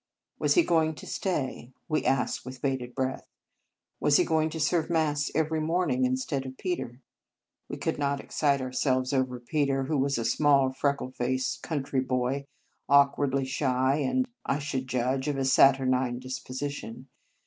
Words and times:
Was 0.39 0.55
he 0.55 0.63
going 0.63 0.95
to 0.95 1.05
stay? 1.05 1.73
we 1.87 2.03
asked 2.05 2.43
with 2.43 2.59
bated 2.59 2.95
breath. 2.95 3.27
Was 3.99 4.17
he 4.17 4.23
going 4.25 4.49
to 4.49 4.59
serve 4.59 4.89
Mass 4.89 5.29
every 5.35 5.59
morning 5.61 6.05
instead 6.05 6.43
of 6.43 6.57
Peter? 6.57 6.99
We 7.69 7.77
could 7.77 7.99
not 7.99 8.19
excite 8.19 8.61
ourselves 8.61 9.13
over 9.13 9.39
Peter, 9.39 9.83
who 9.83 9.99
was 9.99 10.17
a 10.17 10.25
small, 10.25 10.71
freckle 10.73 11.11
faced 11.11 11.61
country 11.61 12.01
boy, 12.01 12.45
awkwardly 12.89 13.45
shy, 13.45 13.97
and 13.97 14.27
I 14.43 14.57
should 14.57 14.87
judge 14.87 15.27
of 15.27 15.37
a 15.37 15.45
saturnine 15.45 16.17
disposition. 16.17 17.07